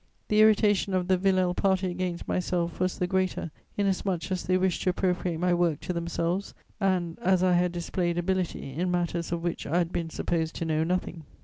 The 0.29 0.41
irritation 0.41 0.95
of 0.95 1.07
the 1.07 1.15
Villèle 1.15 1.55
party 1.55 1.91
against 1.91 2.27
myself 2.27 2.79
was 2.79 2.97
the 2.97 3.05
greater 3.05 3.51
inasmuch 3.77 4.31
as 4.31 4.41
they 4.43 4.57
wished 4.57 4.81
to 4.81 4.89
appropriate 4.89 5.37
my 5.37 5.53
work 5.53 5.79
to 5.81 5.93
themselves 5.93 6.55
and 6.79 7.19
as 7.21 7.43
I 7.43 7.53
had 7.53 7.71
displayed 7.71 8.17
ability 8.17 8.73
in 8.73 8.89
matters 8.89 9.31
of 9.31 9.43
which 9.43 9.67
I 9.67 9.77
had 9.77 9.91
been 9.91 10.09
supposed 10.09 10.55
to 10.55 10.65
know 10.65 10.83
nothing. 10.83 11.21